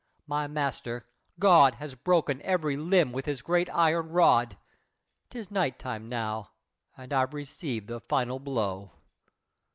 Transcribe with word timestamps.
My 0.25 0.47
master, 0.47 1.05
God 1.37 1.75
has 1.75 1.93
broken 1.93 2.41
every 2.41 2.75
limb 2.75 3.11
With 3.11 3.25
His 3.27 3.43
great 3.43 3.69
iron 3.69 4.09
rod! 4.09 4.57
'Tis 5.29 5.51
night 5.51 5.77
time 5.77 6.09
now, 6.09 6.49
And 6.97 7.13
I've 7.13 7.35
received 7.35 7.85
the 7.87 7.99
final 7.99 8.39
blow! 8.39 8.93